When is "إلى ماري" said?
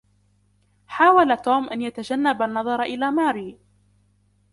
2.81-3.57